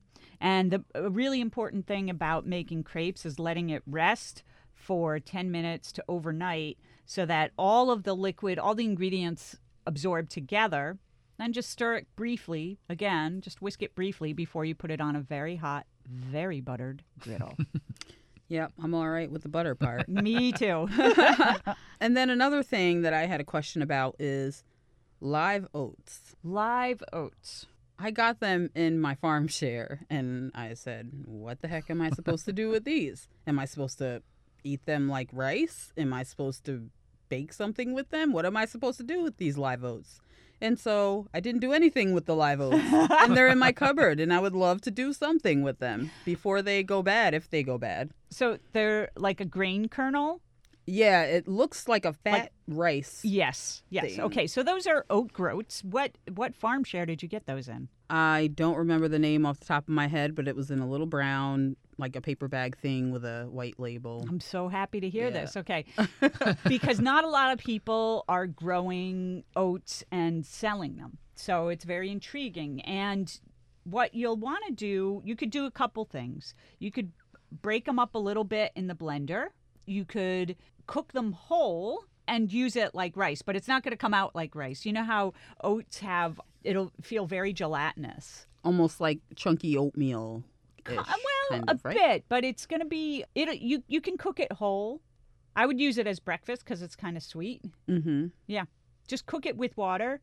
And 0.41 0.71
the 0.71 0.85
a 0.95 1.11
really 1.11 1.41
important 1.41 1.87
thing 1.87 2.09
about 2.09 2.47
making 2.47 2.85
crepes 2.85 3.27
is 3.27 3.39
letting 3.39 3.71
it 3.71 3.83
rest 3.87 4.43
for 4.75 5.21
10 5.21 5.51
minutes 5.51 5.93
to 5.93 6.05
overnight 6.09 6.79
so 7.05 7.27
that 7.27 7.53
all 7.59 7.91
of 7.91 8.05
the 8.05 8.15
liquid, 8.15 8.59
all 8.59 8.75
the 8.75 8.85
ingredients 8.85 9.57
absorb 9.87 10.29
together. 10.29 10.99
Then 11.39 11.53
just 11.53 11.71
stir 11.71 11.97
it 11.97 12.07
briefly. 12.17 12.79
Again, 12.89 13.41
just 13.41 13.63
whisk 13.63 13.83
it 13.83 13.95
briefly 13.95 14.33
before 14.33 14.65
you 14.65 14.75
put 14.75 14.91
it 14.91 15.01
on 15.01 15.17
a 15.17 15.21
very 15.21 15.57
hot, 15.57 15.87
very 16.07 16.61
buttered 16.61 17.03
griddle. 17.19 17.57
Yep, 18.51 18.73
I'm 18.83 18.95
all 18.95 19.09
right 19.09 19.31
with 19.31 19.45
the 19.45 19.49
butter 19.49 19.77
part. 19.77 20.09
Me 20.09 20.51
too. 20.51 20.89
and 22.01 22.17
then 22.17 22.31
another 22.31 22.65
thing 22.65 23.03
that 23.03 23.15
I 23.15 23.27
had 23.27 23.41
a 23.41 23.45
question 23.45 23.81
about 23.81 24.17
is 24.19 24.65
live 25.21 25.69
oats. 25.73 26.35
Live 26.43 27.01
oats. 27.13 27.67
I 27.97 28.11
got 28.11 28.41
them 28.41 28.71
in 28.75 29.01
my 29.01 29.15
farm 29.15 29.47
share 29.47 30.01
and 30.11 30.51
I 30.53 30.75
said, 30.75 31.11
What 31.27 31.63
the 31.63 31.69
heck 31.69 31.91
am 31.91 32.01
I 32.01 32.11
supposed 32.11 32.45
to 32.47 32.53
do 32.53 32.71
with 32.71 32.85
these? 32.85 33.29
Am 33.47 33.57
I 33.61 33.67
supposed 33.67 33.99
to 33.99 34.21
eat 34.65 34.85
them 34.85 35.09
like 35.09 35.29
rice? 35.33 35.93
Am 35.97 36.13
I 36.13 36.25
supposed 36.25 36.65
to 36.65 36.91
bake 37.31 37.55
something 37.55 37.95
with 37.95 38.11
them? 38.11 38.35
What 38.35 38.45
am 38.45 38.57
I 38.57 38.67
supposed 38.67 38.99
to 38.99 39.05
do 39.05 39.23
with 39.23 39.39
these 39.39 39.57
live 39.57 39.83
oats? 39.83 40.21
And 40.61 40.79
so 40.79 41.27
I 41.33 41.41
didn't 41.41 41.63
do 41.63 41.73
anything 41.73 42.13
with 42.13 42.27
the 42.27 42.35
live 42.35 42.61
oats. 42.61 42.77
and 42.93 43.35
they're 43.35 43.49
in 43.49 43.59
my 43.59 43.73
cupboard 43.73 44.21
and 44.21 44.33
I 44.33 44.39
would 44.39 44.55
love 44.55 44.83
to 44.83 44.91
do 44.91 45.15
something 45.15 45.63
with 45.63 45.79
them 45.79 46.11
before 46.27 46.61
they 46.61 46.83
go 46.83 47.03
bad, 47.03 47.33
if 47.33 47.49
they 47.49 47.63
go 47.63 47.79
bad. 47.79 48.11
So 48.31 48.59
they're 48.73 49.11
like 49.17 49.41
a 49.41 49.47
grain 49.47 49.89
kernel. 49.89 50.43
Yeah, 50.87 51.23
it 51.23 51.47
looks 51.47 51.89
like 51.89 52.05
a 52.05 52.13
fat 52.13 52.53
rice. 52.67 53.21
Yes. 53.23 53.83
Yes. 53.91 54.17
Thing. 54.17 54.21
Okay. 54.23 54.47
So 54.47 54.63
those 54.63 54.87
are 54.87 55.07
oat 55.09 55.33
groats. 55.33 55.85
What 55.85 56.13
what 56.35 56.55
farm 56.55 56.85
share 56.85 57.07
did 57.07 57.23
you 57.23 57.29
get 57.29 57.47
those 57.47 57.69
in? 57.69 57.89
I 58.09 58.51
don't 58.55 58.77
remember 58.77 59.07
the 59.07 59.19
name 59.19 59.47
off 59.47 59.61
the 59.61 59.67
top 59.67 59.85
of 59.85 59.95
my 59.95 60.09
head, 60.09 60.35
but 60.35 60.49
it 60.49 60.57
was 60.57 60.71
in 60.71 60.81
a 60.81 60.89
little 60.89 61.07
brown 61.07 61.77
like 62.01 62.17
a 62.17 62.21
paper 62.21 62.49
bag 62.49 62.77
thing 62.79 63.11
with 63.13 63.25
a 63.25 63.45
white 63.51 63.79
label. 63.79 64.27
I'm 64.29 64.41
so 64.41 64.69
happy 64.69 65.01
to 65.01 65.09
hear 65.09 65.27
Yeah. 65.27 65.31
this. 65.31 65.57
Okay. 65.57 65.85
because 66.69 66.99
not 67.01 67.25
a 67.25 67.29
lot 67.29 67.53
of 67.53 67.59
people 67.59 68.25
are 68.29 68.47
growing 68.47 69.45
oats 69.55 70.03
and 70.11 70.45
selling 70.45 70.97
them. 70.97 71.19
So 71.35 71.69
it's 71.69 71.85
very 71.85 72.11
intriguing. 72.11 72.81
And 72.83 73.33
what 73.85 74.15
you'll 74.15 74.37
want 74.37 74.65
to 74.67 74.73
do, 74.73 75.23
you 75.25 75.37
could 75.37 75.51
do 75.51 75.67
a 75.67 75.71
couple 75.71 76.05
things. 76.05 76.55
You 76.79 76.91
could 76.91 77.13
break 77.63 77.85
them 77.85 77.99
up 77.99 78.15
a 78.15 78.19
little 78.19 78.45
bit 78.45 78.73
in 78.75 78.87
the 78.89 78.95
blender. 78.95 79.47
You 79.87 80.05
could 80.05 80.57
cook 80.87 81.13
them 81.13 81.33
whole 81.33 82.05
and 82.29 82.53
use 82.53 82.77
it 82.77 82.95
like 82.95 83.17
rice, 83.17 83.43
but 83.43 83.57
it's 83.57 83.67
not 83.69 83.83
going 83.83 83.91
to 83.93 83.97
come 83.97 84.15
out 84.15 84.35
like 84.37 84.55
rice. 84.55 84.85
You 84.87 84.93
know 84.93 85.03
how 85.05 85.33
oats 85.65 85.99
have, 86.01 86.41
it'll 86.63 86.93
feel 87.01 87.27
very 87.27 87.53
gelatinous. 87.53 88.47
Almost 88.63 89.01
like 89.01 89.19
chunky 89.35 89.77
oatmeal. 89.77 90.45
Well, 90.89 91.05
kind 91.51 91.65
a 91.71 91.79
right? 91.83 91.97
bit, 91.97 92.25
but 92.29 92.45
it's 92.45 92.67
going 92.67 92.81
to 92.81 92.87
be 92.87 93.25
it. 93.35 93.61
You 93.61 93.83
you 93.89 94.01
can 94.01 94.17
cook 94.17 94.41
it 94.41 94.53
whole. 94.53 95.01
I 95.57 95.67
would 95.67 95.81
use 95.81 95.99
it 95.99 96.07
as 96.07 96.21
breakfast 96.21 96.65
because 96.65 96.81
it's 96.83 96.95
kind 96.97 97.17
of 97.17 97.23
sweet. 97.23 97.63
Mm-hmm. 97.89 98.27
Yeah, 98.47 98.65
just 99.09 99.27
cook 99.27 99.47
it 99.47 99.57
with 99.57 99.77
water 99.77 100.21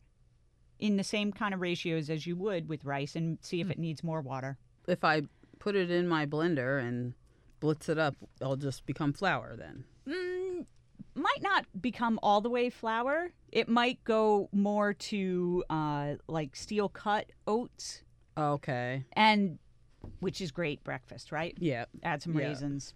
in 0.78 0.96
the 0.96 1.04
same 1.04 1.32
kind 1.32 1.52
of 1.52 1.60
ratios 1.60 2.08
as 2.08 2.26
you 2.26 2.36
would 2.36 2.68
with 2.68 2.84
rice, 2.84 3.14
and 3.16 3.38
see 3.42 3.60
if 3.60 3.70
it 3.70 3.78
needs 3.78 4.02
more 4.02 4.20
water. 4.20 4.56
If 4.86 5.04
I 5.04 5.22
put 5.58 5.74
it 5.76 5.90
in 5.90 6.08
my 6.08 6.24
blender 6.24 6.80
and 6.80 7.14
blitz 7.60 7.88
it 7.88 7.98
up, 7.98 8.14
it'll 8.40 8.56
just 8.56 8.86
become 8.86 9.12
flour 9.12 9.56
then. 9.56 9.84
Mm, 10.06 10.64
might 11.14 11.42
not 11.42 11.66
become 11.82 12.18
all 12.22 12.40
the 12.40 12.48
way 12.48 12.70
flour. 12.70 13.30
It 13.50 13.68
might 13.68 14.02
go 14.04 14.48
more 14.52 14.94
to 14.94 15.64
uh, 15.68 16.14
like 16.28 16.54
steel 16.56 16.88
cut 16.88 17.26
oats, 17.46 18.02
Okay. 18.36 19.04
and 19.14 19.58
which 20.20 20.40
is 20.40 20.50
great 20.50 20.82
breakfast, 20.84 21.32
right? 21.32 21.54
Yeah. 21.58 21.84
Add 22.02 22.22
some 22.22 22.34
Yeah. 22.38 22.48
raisins. 22.48 22.94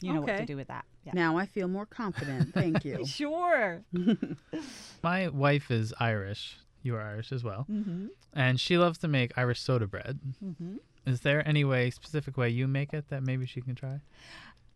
You 0.00 0.12
know 0.12 0.20
what 0.20 0.36
to 0.36 0.46
do 0.46 0.56
with 0.56 0.68
that. 0.68 0.84
Yeah. 1.04 1.12
Now 1.14 1.36
I 1.38 1.46
feel 1.46 1.66
more 1.68 1.86
confident. 1.86 2.54
Thank 2.54 2.84
you. 2.84 3.04
Sure. 3.06 3.82
My 5.02 5.28
wife 5.28 5.70
is 5.70 5.92
Irish. 5.98 6.56
You 6.82 6.94
are 6.96 7.02
Irish 7.02 7.32
as 7.32 7.42
well. 7.42 7.66
mm-hmm. 7.70 8.06
And 8.32 8.60
she 8.60 8.78
loves 8.78 8.98
to 8.98 9.08
make 9.08 9.36
Irish 9.36 9.60
soda 9.60 9.86
bread. 9.86 10.20
Mm-hmm. 10.44 10.76
Is 11.06 11.20
there 11.22 11.46
any 11.48 11.64
way, 11.64 11.90
specific 11.90 12.36
way 12.36 12.50
you 12.50 12.68
make 12.68 12.92
it 12.92 13.08
that 13.08 13.22
maybe 13.24 13.46
she 13.46 13.60
can 13.60 13.74
try? 13.74 14.00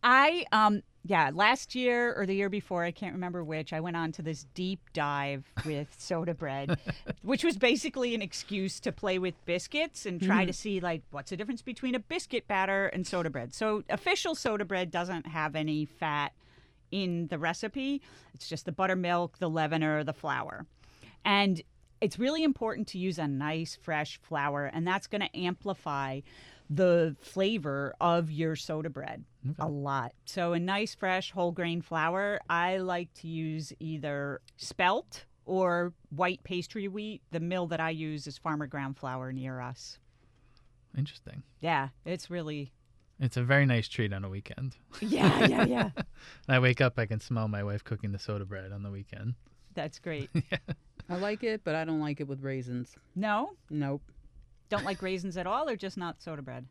I 0.03 0.45
um 0.51 0.83
yeah, 1.05 1.31
last 1.33 1.75
year 1.75 2.13
or 2.13 2.25
the 2.25 2.33
year 2.33 2.49
before, 2.49 2.85
I 2.85 2.91
can't 2.91 3.13
remember 3.13 3.43
which, 3.43 3.73
I 3.73 3.81
went 3.81 3.97
on 3.97 4.13
to 4.13 4.21
this 4.21 4.45
deep 4.53 4.79
dive 4.93 5.43
with 5.65 5.93
soda 5.97 6.33
bread, 6.33 6.79
which 7.23 7.43
was 7.43 7.57
basically 7.57 8.15
an 8.15 8.21
excuse 8.21 8.79
to 8.79 8.93
play 8.93 9.19
with 9.19 9.33
biscuits 9.45 10.05
and 10.05 10.21
try 10.21 10.45
to 10.45 10.53
see 10.53 10.79
like 10.79 11.01
what's 11.11 11.31
the 11.31 11.37
difference 11.37 11.61
between 11.61 11.93
a 11.93 11.99
biscuit 11.99 12.47
batter 12.47 12.87
and 12.87 13.05
soda 13.05 13.29
bread. 13.29 13.53
So 13.53 13.83
official 13.89 14.33
soda 14.33 14.63
bread 14.63 14.91
doesn't 14.91 15.27
have 15.27 15.57
any 15.57 15.83
fat 15.83 16.31
in 16.89 17.27
the 17.27 17.37
recipe. 17.37 18.01
It's 18.33 18.47
just 18.47 18.65
the 18.65 18.71
buttermilk, 18.71 19.39
the 19.39 19.49
leavener, 19.49 20.05
the 20.05 20.13
flour. 20.13 20.65
And 21.25 21.61
it's 21.99 22.17
really 22.17 22.43
important 22.43 22.87
to 22.89 22.97
use 22.97 23.17
a 23.17 23.27
nice 23.27 23.77
fresh 23.81 24.19
flour 24.21 24.65
and 24.65 24.87
that's 24.87 25.07
going 25.07 25.21
to 25.21 25.37
amplify 25.37 26.21
the 26.75 27.15
flavor 27.21 27.93
of 27.99 28.31
your 28.31 28.55
soda 28.55 28.89
bread 28.89 29.23
a 29.59 29.67
lot. 29.67 30.13
So 30.25 30.53
a 30.53 30.59
nice 30.59 30.95
fresh 30.95 31.31
whole 31.31 31.51
grain 31.51 31.81
flour, 31.81 32.39
I 32.49 32.77
like 32.77 33.13
to 33.15 33.27
use 33.27 33.73
either 33.79 34.41
spelt 34.57 35.25
or 35.45 35.93
white 36.09 36.43
pastry 36.43 36.87
wheat. 36.87 37.21
The 37.31 37.39
mill 37.39 37.67
that 37.67 37.79
I 37.79 37.89
use 37.89 38.25
is 38.27 38.37
Farmer 38.37 38.67
Ground 38.67 38.97
Flour 38.97 39.31
near 39.33 39.59
us. 39.59 39.99
Interesting. 40.97 41.43
Yeah, 41.59 41.89
it's 42.05 42.29
really 42.29 42.71
It's 43.19 43.37
a 43.37 43.43
very 43.43 43.65
nice 43.65 43.87
treat 43.87 44.13
on 44.13 44.23
a 44.23 44.29
weekend. 44.29 44.75
Yeah, 45.01 45.45
yeah, 45.45 45.65
yeah. 45.65 45.89
I 46.47 46.59
wake 46.59 46.81
up, 46.81 46.97
I 46.97 47.05
can 47.05 47.19
smell 47.19 47.47
my 47.47 47.63
wife 47.63 47.83
cooking 47.83 48.11
the 48.11 48.19
soda 48.19 48.45
bread 48.45 48.71
on 48.71 48.83
the 48.83 48.91
weekend. 48.91 49.33
That's 49.73 49.99
great. 49.99 50.29
yeah. 50.33 50.57
I 51.09 51.17
like 51.17 51.43
it, 51.43 51.61
but 51.63 51.75
I 51.75 51.83
don't 51.83 51.99
like 51.99 52.21
it 52.21 52.27
with 52.27 52.41
raisins. 52.41 52.95
No? 53.15 53.51
Nope. 53.69 54.01
Don't 54.73 54.85
like 54.85 55.03
raisins 55.03 55.37
at 55.37 55.45
all 55.45 55.69
or 55.69 55.75
just 55.75 55.97
not 55.97 56.19
soda 56.19 56.41
bread? 56.41 56.65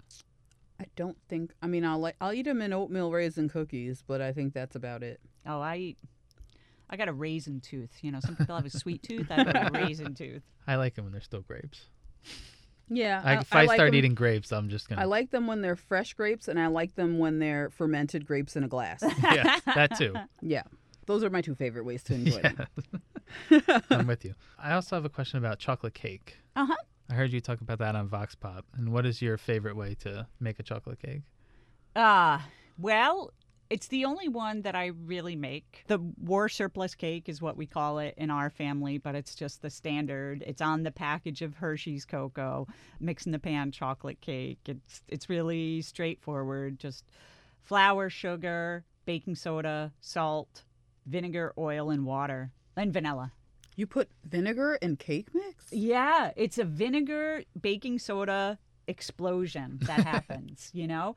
I 0.81 0.87
don't 0.97 1.17
think. 1.29 1.53
I 1.63 1.69
mean, 1.69 1.85
I'll 1.85 2.01
like 2.01 2.17
I'll 2.21 2.33
eat 2.33 2.47
them 2.47 2.61
in 2.61 2.73
oatmeal 2.73 3.13
raisin 3.13 3.49
cookies, 3.49 4.03
but 4.05 4.21
I 4.21 4.33
think 4.33 4.55
that's 4.55 4.75
about 4.75 5.05
it. 5.05 5.21
Oh, 5.47 5.61
I 5.61 5.77
eat 5.77 5.99
I 6.91 6.97
got 6.97 7.07
a 7.07 7.13
raisin 7.13 7.61
tooth. 7.61 7.93
You 8.03 8.11
know, 8.11 8.19
some 8.19 8.35
people 8.35 8.57
have 8.57 8.67
a 8.67 8.71
sweet 8.71 9.05
tooth. 9.05 9.31
I 9.31 9.45
have 9.45 9.47
a 9.49 9.71
raisin 9.79 10.15
tooth. 10.15 10.43
I 10.67 10.75
like 10.75 10.97
them 10.97 11.05
when 11.05 11.13
they're 11.13 11.21
still 11.21 11.43
grapes. 11.43 11.87
Yeah. 12.89 13.23
I, 13.25 13.39
if 13.39 13.55
I, 13.55 13.67
like 13.67 13.77
start 13.77 13.91
'em- 13.91 13.95
eating 13.95 14.17
grapes, 14.17 14.51
I'm 14.53 14.69
just 14.69 14.89
gonna. 14.89 15.03
I 15.03 15.05
like 15.05 15.31
them 15.31 15.47
when 15.47 15.63
they're 15.63 15.77
fresh 15.77 16.15
grapes, 16.15 16.49
and 16.49 16.59
I 16.59 16.67
like 16.67 16.97
them 16.97 17.21
when 17.21 17.39
they're 17.39 17.71
fermented 17.71 18.27
grapes 18.27 18.57
in 18.57 18.65
a 18.65 18.69
glass. 18.69 19.05
yeah, 19.23 19.61
that 19.77 19.97
too. 19.97 20.13
yeah, 20.41 20.65
those 21.07 21.23
are 21.23 21.31
my 21.31 21.41
two 21.41 21.55
favorite 21.55 21.85
ways 21.85 22.03
to 22.05 22.15
enjoy 22.15 22.43
them. 22.43 22.67
I'm 23.91 24.09
with 24.09 24.25
you. 24.25 24.35
I 24.59 24.73
also 24.73 24.97
have 24.97 25.05
a 25.05 25.09
question 25.09 25.39
about 25.39 25.61
chocolate 25.61 25.95
cake. 25.95 26.39
Uh 26.57 26.67
huh. 26.67 26.77
I 27.11 27.15
heard 27.15 27.33
you 27.33 27.41
talk 27.41 27.61
about 27.61 27.79
that 27.79 27.95
on 27.95 28.09
Vox 28.09 28.35
Pop. 28.35 28.65
And 28.77 28.93
what 28.93 29.07
is 29.07 29.21
your 29.21 29.37
favorite 29.37 29.77
way 29.77 29.95
to 30.01 30.27
make 30.41 30.59
a 30.59 30.63
chocolate 30.63 31.01
cake? 31.01 31.23
Ah, 31.95 32.47
well, 32.79 33.33
it's 33.73 33.89
the 33.89 34.05
only 34.05 34.29
one 34.29 34.63
that 34.63 34.75
I 34.75 34.87
really 34.87 35.35
make. 35.35 35.85
The 35.87 35.99
war 35.99 36.49
surplus 36.49 36.95
cake 36.95 37.29
is 37.29 37.41
what 37.41 37.57
we 37.57 37.67
call 37.67 37.99
it 37.99 38.15
in 38.19 38.31
our 38.31 38.51
family, 38.51 38.99
but 38.99 39.15
it's 39.15 39.35
just 39.35 39.63
the 39.63 39.71
standard. 39.71 40.45
It's 40.47 40.61
on 40.61 40.83
the 40.83 40.91
package 40.91 41.43
of 41.43 41.55
Hershey's 41.55 42.05
cocoa, 42.05 42.67
mix 43.01 43.25
in 43.25 43.33
the 43.33 43.39
pan 43.39 43.73
chocolate 43.73 44.21
cake. 44.21 44.59
It's 44.67 45.03
it's 45.09 45.31
really 45.31 45.81
straightforward. 45.81 46.79
Just 46.79 47.05
flour, 47.63 48.11
sugar, 48.11 48.85
baking 49.07 49.37
soda, 49.37 49.93
salt, 50.01 50.65
vinegar, 51.07 51.55
oil, 51.57 51.91
and 51.91 52.05
water, 52.05 52.53
and 52.77 52.93
vanilla. 52.93 53.33
You 53.77 53.87
put 53.87 54.09
vinegar 54.25 54.75
in 54.83 54.97
cake 54.97 55.29
mix? 55.35 55.67
Yeah, 55.73 56.33
it's 56.37 56.59
a 56.59 56.65
vinegar 56.65 57.43
baking 57.61 57.99
soda 58.01 58.59
explosion 58.87 59.79
that 59.83 60.01
happens, 60.07 60.71
you 60.73 60.87
know? 60.87 61.17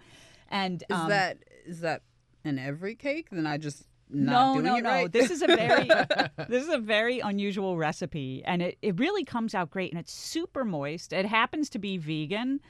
And 0.50 0.84
Is 0.90 0.96
um, 0.96 1.10
that 1.10 1.38
is 1.66 1.82
that 1.82 2.04
in 2.44 2.60
every 2.60 2.96
cake? 2.96 3.28
Then 3.32 3.46
I 3.48 3.58
just 3.58 3.84
not 4.10 4.56
no, 4.56 4.62
doing 4.62 4.66
no, 4.66 4.76
it 4.78 4.84
no. 4.84 4.90
right. 4.90 5.12
This 5.12 5.32
is 5.32 5.42
a 5.42 5.48
very 5.48 5.88
this 6.48 6.64
is 6.64 6.70
a 6.70 6.78
very 6.78 7.20
unusual 7.20 7.76
recipe, 7.76 8.44
and 8.46 8.62
it, 8.62 8.78
it 8.82 9.00
really 9.00 9.26
comes 9.26 9.56
out 9.56 9.72
great, 9.72 9.92
and 9.92 10.00
it's 10.00 10.14
super 10.14 10.64
moist. 10.64 11.12
It 11.12 11.26
happens 11.26 11.70
to 11.72 11.80
be 11.80 11.98
vegan 11.98 12.62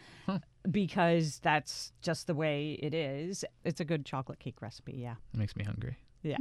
because 0.72 1.40
that's 1.44 1.92
just 2.02 2.28
the 2.28 2.34
way 2.34 2.80
it 2.82 2.94
is. 2.94 3.44
It's 3.66 3.82
a 3.82 3.86
good 3.86 4.06
chocolate 4.06 4.40
cake 4.40 4.62
recipe. 4.62 4.94
Yeah, 4.94 5.16
It 5.34 5.38
makes 5.38 5.56
me 5.56 5.66
hungry. 5.66 5.98
yeah. 6.24 6.38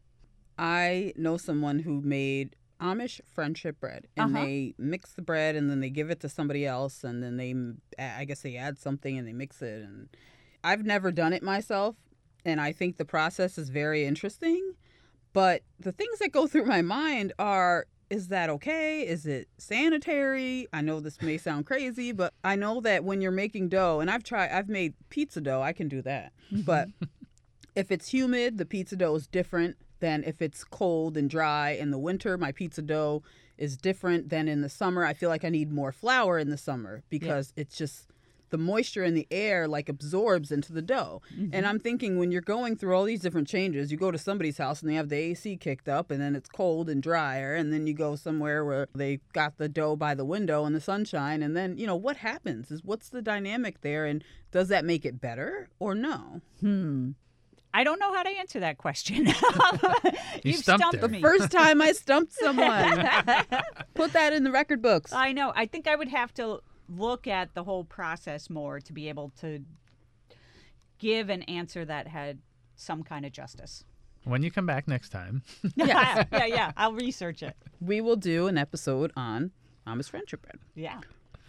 I 0.58 1.14
know 1.16 1.38
someone 1.38 1.80
who 1.80 2.02
made 2.02 2.56
Amish 2.80 3.22
friendship 3.34 3.80
bread, 3.80 4.08
and 4.18 4.36
Uh-huh. 4.36 4.44
they 4.46 4.76
mix 4.78 5.14
the 5.14 5.22
bread, 5.22 5.56
and 5.56 5.70
then 5.70 5.80
they 5.80 5.90
give 5.90 6.10
it 6.10 6.20
to 6.22 6.30
somebody 6.30 6.66
else, 6.66 7.04
and 7.04 7.24
then 7.24 7.38
they, 7.38 7.56
I 7.98 8.26
guess 8.26 8.42
they 8.42 8.58
add 8.58 8.78
something 8.78 9.18
and 9.18 9.28
they 9.28 9.34
mix 9.34 9.62
it. 9.62 9.84
And 9.84 10.10
I've 10.64 10.84
never 10.86 11.12
done 11.12 11.32
it 11.34 11.44
myself, 11.44 11.96
and 12.44 12.60
I 12.60 12.72
think 12.74 12.98
the 12.98 13.06
process 13.06 13.58
is 13.58 13.70
very 13.70 14.04
interesting. 14.06 14.74
But 15.32 15.62
the 15.80 15.92
things 15.92 16.20
that 16.20 16.32
go 16.32 16.48
through 16.48 16.66
my 16.66 16.82
mind 16.82 17.34
are. 17.40 17.88
Is 18.10 18.28
that 18.28 18.48
okay? 18.52 19.08
Is 19.08 19.26
it 19.26 19.48
sanitary? 19.58 20.68
I 20.72 20.82
know 20.82 21.00
this 21.00 21.20
may 21.20 21.38
sound 21.48 21.66
crazy, 21.66 22.12
but 22.12 22.32
I 22.44 22.56
know 22.56 22.80
that 22.82 23.04
when 23.04 23.22
you're 23.22 23.32
making 23.32 23.70
dough, 23.70 24.02
and 24.02 24.12
I've 24.12 24.24
tried, 24.24 24.52
I've 24.52 24.70
made 24.70 24.94
pizza 25.10 25.42
dough, 25.42 25.64
I 25.64 25.74
can 25.74 25.88
do 25.88 26.02
that. 26.04 26.32
But 26.52 26.90
if 27.76 27.92
it's 27.92 28.10
humid, 28.10 28.60
the 28.60 28.66
pizza 28.66 28.96
dough 28.96 29.16
is 29.16 29.26
different 29.26 29.78
than 30.04 30.22
if 30.26 30.42
it's 30.42 30.66
cold 30.66 31.16
and 31.16 31.30
dry. 31.30 31.72
In 31.72 31.90
the 31.90 31.98
winter, 31.98 32.38
my 32.38 32.52
pizza 32.52 32.82
dough 32.82 33.24
is 33.58 33.78
different 33.78 34.28
than 34.28 34.50
in 34.50 34.60
the 34.60 34.68
summer. 34.68 35.06
I 35.06 35.14
feel 35.14 35.30
like 35.30 35.46
I 35.46 35.50
need 35.50 35.72
more 35.72 35.94
flour 35.94 36.38
in 36.38 36.50
the 36.50 36.58
summer 36.58 37.04
because 37.10 37.54
it's 37.56 37.78
just 37.78 38.10
the 38.50 38.58
moisture 38.58 39.06
in 39.06 39.14
the 39.14 39.26
air 39.32 39.66
like 39.66 39.88
absorbs 39.88 40.52
into 40.52 40.74
the 40.74 40.82
dough. 40.82 41.22
Mm-hmm. 41.34 41.56
And 41.56 41.66
I'm 41.66 41.80
thinking 41.80 42.20
when 42.20 42.34
you're 42.34 42.42
going 42.42 42.76
through 42.76 42.94
all 42.94 43.06
these 43.06 43.22
different 43.22 43.48
changes, 43.48 43.94
you 43.94 43.98
go 43.98 44.12
to 44.12 44.18
somebody's 44.18 44.58
house 44.58 44.82
and 44.82 44.92
they 44.92 44.96
have 44.96 45.08
the 45.08 45.16
AC 45.16 45.56
kicked 45.56 45.88
up 45.88 46.12
and 46.12 46.22
then 46.22 46.36
it's 46.36 46.50
cold 46.50 46.90
and 46.90 47.02
drier 47.02 47.56
and 47.56 47.72
then 47.72 47.88
you 47.88 47.94
go 47.94 48.18
somewhere 48.18 48.66
where 48.66 48.90
they 48.94 49.22
got 49.32 49.58
the 49.58 49.70
dough 49.70 49.96
by 49.96 50.14
the 50.14 50.26
window 50.26 50.66
in 50.66 50.74
the 50.74 50.82
sunshine 50.82 51.42
and 51.42 51.56
then, 51.56 51.78
you 51.78 51.88
know, 51.88 51.96
what 51.96 52.18
happens? 52.18 52.72
Is 52.72 52.84
what's 52.84 53.08
the 53.08 53.22
dynamic 53.22 53.80
there 53.80 54.06
and 54.06 54.22
does 54.52 54.68
that 54.68 54.84
make 54.84 55.06
it 55.06 55.22
better 55.22 55.70
or 55.80 55.96
no? 55.96 56.42
Hmm. 56.60 57.12
I 57.74 57.84
don't 57.84 58.00
know 58.00 58.14
how 58.14 58.22
to 58.22 58.30
answer 58.30 58.60
that 58.60 58.78
question. 58.78 59.26
You've 60.44 60.58
stumped 60.58 60.96
her. 60.96 61.08
me. 61.08 61.22
First 61.22 61.52
time 61.52 61.82
I 61.82 61.92
stumped 61.94 62.34
someone. 62.34 63.10
Put 63.96 64.14
that 64.14 64.32
in 64.34 64.44
the 64.44 64.52
record 64.52 64.82
books. 64.82 65.12
I 65.12 65.32
know. 65.32 65.52
I 65.56 65.66
think 65.66 65.88
I 65.88 65.96
would 65.96 66.10
have 66.10 66.34
to 66.36 66.60
look 66.88 67.26
at 67.26 67.56
the 67.56 67.64
whole 67.64 67.84
process 67.84 68.50
more 68.50 68.80
to 68.82 68.94
be 68.94 69.10
able 69.10 69.32
to 69.42 69.64
give 71.00 71.30
an 71.30 71.42
answer 71.44 71.84
that 71.84 72.08
had 72.08 72.40
some 72.76 73.02
kind 73.02 73.26
of 73.26 73.32
justice. 73.32 73.84
When 74.26 74.44
you 74.44 74.52
come 74.52 74.66
back 74.66 74.88
next 74.88 75.10
time, 75.10 75.42
yeah, 75.76 76.24
yeah, 76.32 76.46
yeah. 76.46 76.72
I'll 76.78 76.94
research 76.94 77.44
it. 77.44 77.56
We 77.82 78.00
will 78.02 78.16
do 78.16 78.48
an 78.48 78.58
episode 78.58 79.12
on 79.18 79.52
Amish 79.86 80.10
friendship 80.10 80.44
bread. 80.44 80.60
Yeah, 80.76 81.02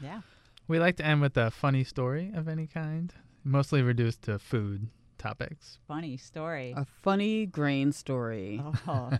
yeah. 0.03 0.23
we 0.67 0.81
like 0.81 0.97
to 0.97 1.07
end 1.07 1.21
with 1.21 1.37
a 1.37 1.53
funny 1.53 1.85
story 1.85 2.33
of 2.35 2.49
any 2.49 2.67
kind. 2.67 3.15
Mostly 3.45 3.83
reduced 3.83 4.23
to 4.23 4.39
food 4.39 4.89
topics. 5.19 5.79
Funny 5.89 6.17
story. 6.17 6.75
A 6.77 6.85
funny 7.03 7.47
grain 7.47 7.93
story. 7.93 8.63
Oh. 8.87 9.11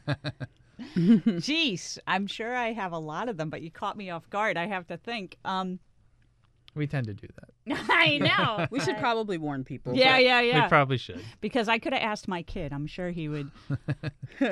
Jeez, 0.97 1.99
I'm 2.07 2.27
sure 2.27 2.55
I 2.55 2.73
have 2.73 2.93
a 2.93 2.99
lot 2.99 3.29
of 3.29 3.37
them, 3.37 3.51
but 3.51 3.63
you 3.63 3.71
caught 3.71 3.97
me 3.97 4.11
off 4.11 4.29
guard. 4.31 4.57
I 4.57 4.67
have 4.67 4.87
to 4.89 4.97
think. 4.97 5.37
Um, 5.45 5.79
We 6.75 6.87
tend 6.87 7.07
to 7.07 7.15
do 7.15 7.29
that. 7.37 7.85
I 7.91 8.19
know. 8.19 8.67
We 8.71 8.81
should 8.81 8.99
probably 8.99 9.39
warn 9.39 9.63
people. 9.65 9.95
Yeah, 9.95 10.19
yeah, 10.19 10.41
yeah. 10.41 10.65
We 10.65 10.69
probably 10.69 10.99
should. 10.99 11.21
because 11.41 11.69
I 11.69 11.79
could 11.79 11.93
have 11.93 12.03
asked 12.03 12.27
my 12.29 12.43
kid. 12.43 12.73
I'm 12.73 12.87
sure 12.87 13.11
he 13.11 13.29
would. 13.29 13.51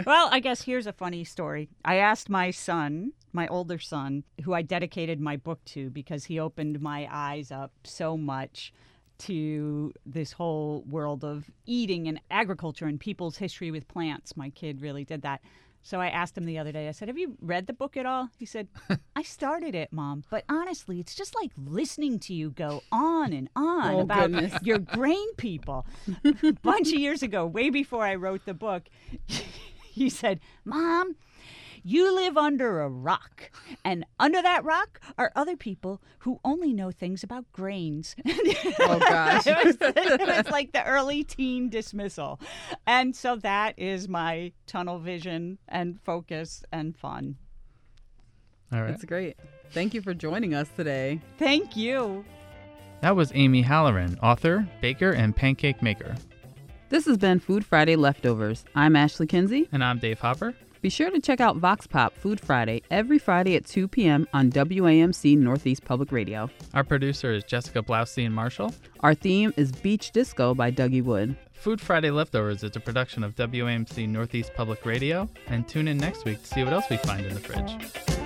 well, 0.06 0.28
I 0.30 0.38
guess 0.40 0.62
here's 0.62 0.87
a 0.87 0.92
funny 0.92 1.25
story. 1.25 1.68
I 1.84 1.96
asked 1.96 2.30
my 2.30 2.50
son, 2.52 3.12
my 3.32 3.49
older 3.49 3.78
son, 3.78 4.22
who 4.44 4.52
I 4.54 4.62
dedicated 4.62 5.20
my 5.20 5.37
book 5.37 5.64
to 5.66 5.90
because 5.90 6.25
he 6.26 6.38
opened 6.38 6.80
my 6.80 7.08
eyes 7.11 7.50
up 7.50 7.72
so 7.84 8.16
much 8.16 8.72
to 9.19 9.92
this 10.04 10.33
whole 10.33 10.83
world 10.88 11.25
of 11.25 11.50
eating 11.66 12.09
and 12.09 12.21
agriculture 12.31 12.87
and 12.87 12.99
people's 12.99 13.37
history 13.37 13.71
with 13.71 13.87
plants. 13.88 14.37
My 14.37 14.50
kid 14.50 14.81
really 14.81 15.04
did 15.04 15.23
that. 15.23 15.40
So 15.85 16.00
I 16.00 16.09
asked 16.09 16.38
him 16.38 16.45
the 16.45 16.59
other 16.59 16.71
day, 16.71 16.87
I 16.88 16.92
said, 16.92 17.09
Have 17.09 17.19
you 17.19 17.37
read 17.40 17.66
the 17.66 17.73
book 17.73 17.97
at 17.97 18.07
all? 18.07 18.28
He 18.38 18.47
said, 18.47 18.69
I 19.16 19.23
started 19.23 19.75
it, 19.75 19.92
Mom, 19.92 20.23
but 20.31 20.45
honestly, 20.49 21.00
it's 21.00 21.14
just 21.14 21.35
like 21.35 21.50
listening 21.57 22.21
to 22.21 22.35
you 22.35 22.50
go 22.50 22.83
on 22.92 23.33
and 23.33 23.49
on 23.57 23.95
Oh, 23.97 24.00
about 24.00 24.31
goodness. 24.31 24.54
your 24.62 24.78
grain 24.78 25.35
people. 25.35 25.85
A 26.25 26.52
bunch 26.62 26.92
of 26.92 27.00
years 27.00 27.23
ago, 27.25 27.45
way 27.47 27.69
before 27.69 28.04
I 28.07 28.14
wrote 28.14 28.45
the 28.45 28.54
book, 28.54 28.85
he 29.83 30.09
said, 30.09 30.38
Mom, 30.64 31.16
you 31.82 32.14
live 32.14 32.36
under 32.36 32.80
a 32.80 32.88
rock, 32.88 33.50
and 33.84 34.06
under 34.20 34.40
that 34.40 34.64
rock 34.64 35.00
are 35.18 35.32
other 35.34 35.56
people 35.56 36.00
who 36.20 36.38
only 36.44 36.72
know 36.72 36.90
things 36.90 37.22
about 37.22 37.50
grains. 37.52 38.16
Oh 38.78 38.98
gosh. 38.98 39.46
it, 39.46 39.64
was, 39.64 39.76
it 39.80 40.20
was 40.26 40.50
like 40.50 40.72
the 40.72 40.84
early 40.84 41.24
teen 41.24 41.68
dismissal. 41.68 42.40
And 42.86 43.14
so 43.14 43.36
that 43.36 43.78
is 43.78 44.08
my 44.08 44.52
tunnel 44.66 44.98
vision 44.98 45.58
and 45.68 46.00
focus 46.00 46.62
and 46.72 46.96
fun. 46.96 47.36
All 48.72 48.80
right. 48.80 48.90
That's 48.90 49.04
great. 49.04 49.36
Thank 49.70 49.94
you 49.94 50.02
for 50.02 50.14
joining 50.14 50.54
us 50.54 50.68
today. 50.76 51.20
Thank 51.38 51.76
you. 51.76 52.24
That 53.02 53.16
was 53.16 53.30
Amy 53.34 53.62
Halloran, 53.62 54.18
author, 54.22 54.66
baker, 54.80 55.10
and 55.10 55.34
pancake 55.34 55.82
maker. 55.82 56.14
This 56.88 57.06
has 57.06 57.18
been 57.18 57.40
Food 57.40 57.64
Friday 57.64 57.96
Leftovers. 57.96 58.64
I'm 58.74 58.96
Ashley 58.96 59.26
Kinsey. 59.26 59.68
And 59.72 59.82
I'm 59.82 59.98
Dave 59.98 60.20
Hopper. 60.20 60.54
Be 60.82 60.90
sure 60.90 61.10
to 61.10 61.20
check 61.20 61.40
out 61.40 61.58
Vox 61.58 61.86
Pop 61.86 62.12
Food 62.12 62.40
Friday 62.40 62.82
every 62.90 63.16
Friday 63.16 63.54
at 63.54 63.64
2 63.64 63.86
p.m. 63.86 64.26
on 64.34 64.50
WAMC 64.50 65.38
Northeast 65.38 65.84
Public 65.84 66.10
Radio. 66.10 66.50
Our 66.74 66.82
producer 66.82 67.32
is 67.32 67.44
Jessica 67.44 67.84
Blaustein 67.84 68.32
Marshall. 68.32 68.74
Our 68.98 69.14
theme 69.14 69.54
is 69.56 69.70
Beach 69.70 70.10
Disco 70.10 70.54
by 70.54 70.72
Dougie 70.72 71.04
Wood. 71.04 71.36
Food 71.52 71.80
Friday 71.80 72.10
Leftovers 72.10 72.64
is 72.64 72.74
a 72.74 72.80
production 72.80 73.22
of 73.22 73.36
WAMC 73.36 74.08
Northeast 74.08 74.50
Public 74.56 74.84
Radio. 74.84 75.28
And 75.46 75.68
tune 75.68 75.86
in 75.86 75.98
next 75.98 76.24
week 76.24 76.42
to 76.42 76.48
see 76.48 76.64
what 76.64 76.72
else 76.72 76.90
we 76.90 76.96
find 76.96 77.26
in 77.26 77.34
the 77.34 77.40
fridge. 77.40 78.22